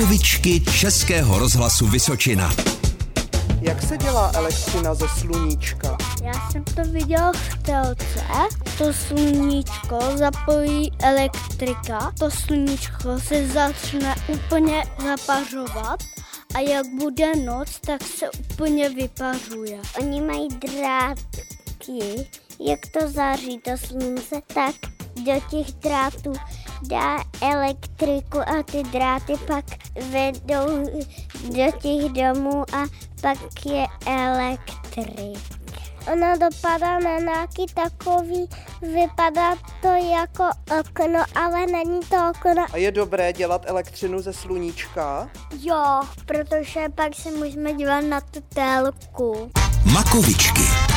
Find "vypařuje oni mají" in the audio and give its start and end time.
18.88-20.48